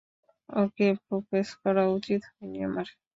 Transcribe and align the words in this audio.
ওকে 0.49 0.87
propose 1.05 1.47
করা 1.61 1.83
উচিত 1.97 2.21
হয়নি 2.29 2.59
আমার। 2.67 2.87